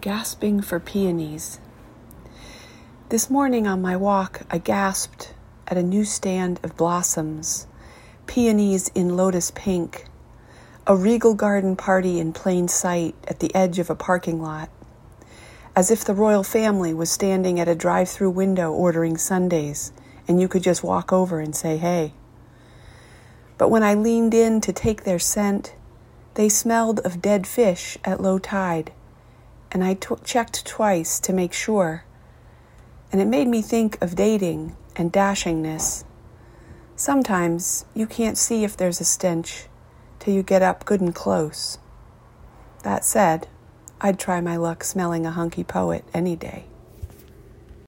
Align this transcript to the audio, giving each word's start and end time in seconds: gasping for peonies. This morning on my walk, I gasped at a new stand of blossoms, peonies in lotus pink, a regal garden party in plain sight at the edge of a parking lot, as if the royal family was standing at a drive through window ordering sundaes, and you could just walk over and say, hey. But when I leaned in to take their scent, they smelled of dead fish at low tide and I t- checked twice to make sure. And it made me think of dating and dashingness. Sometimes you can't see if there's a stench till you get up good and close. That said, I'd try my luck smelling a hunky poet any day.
gasping 0.00 0.60
for 0.60 0.80
peonies. 0.80 1.60
This 3.10 3.30
morning 3.30 3.66
on 3.66 3.80
my 3.80 3.96
walk, 3.96 4.42
I 4.50 4.58
gasped 4.58 5.34
at 5.68 5.76
a 5.76 5.84
new 5.84 6.04
stand 6.04 6.58
of 6.64 6.76
blossoms, 6.76 7.68
peonies 8.26 8.88
in 8.94 9.16
lotus 9.16 9.52
pink, 9.52 10.06
a 10.86 10.96
regal 10.96 11.34
garden 11.34 11.76
party 11.76 12.18
in 12.18 12.32
plain 12.32 12.66
sight 12.66 13.14
at 13.28 13.38
the 13.38 13.54
edge 13.54 13.78
of 13.78 13.88
a 13.88 13.94
parking 13.94 14.42
lot, 14.42 14.68
as 15.76 15.92
if 15.92 16.04
the 16.04 16.12
royal 16.12 16.42
family 16.42 16.92
was 16.92 17.10
standing 17.10 17.60
at 17.60 17.68
a 17.68 17.74
drive 17.74 18.08
through 18.08 18.30
window 18.30 18.72
ordering 18.72 19.16
sundaes, 19.16 19.92
and 20.26 20.40
you 20.40 20.48
could 20.48 20.62
just 20.62 20.82
walk 20.82 21.12
over 21.12 21.38
and 21.38 21.54
say, 21.54 21.76
hey. 21.76 22.12
But 23.58 23.70
when 23.70 23.84
I 23.84 23.94
leaned 23.94 24.34
in 24.34 24.60
to 24.62 24.72
take 24.72 25.04
their 25.04 25.20
scent, 25.20 25.76
they 26.34 26.48
smelled 26.48 26.98
of 27.00 27.22
dead 27.22 27.46
fish 27.46 27.96
at 28.04 28.20
low 28.20 28.40
tide 28.40 28.90
and 29.74 29.82
I 29.84 29.94
t- 29.94 30.14
checked 30.24 30.64
twice 30.64 31.18
to 31.20 31.32
make 31.32 31.52
sure. 31.52 32.04
And 33.12 33.20
it 33.20 33.26
made 33.26 33.48
me 33.48 33.60
think 33.60 34.00
of 34.00 34.14
dating 34.14 34.76
and 34.94 35.12
dashingness. 35.12 36.04
Sometimes 36.94 37.84
you 37.92 38.06
can't 38.06 38.38
see 38.38 38.62
if 38.62 38.76
there's 38.76 39.00
a 39.00 39.04
stench 39.04 39.66
till 40.20 40.32
you 40.32 40.44
get 40.44 40.62
up 40.62 40.84
good 40.84 41.00
and 41.00 41.14
close. 41.14 41.78
That 42.84 43.04
said, 43.04 43.48
I'd 44.00 44.18
try 44.18 44.40
my 44.40 44.56
luck 44.56 44.84
smelling 44.84 45.26
a 45.26 45.32
hunky 45.32 45.64
poet 45.64 46.04
any 46.14 46.36
day. 46.36 46.66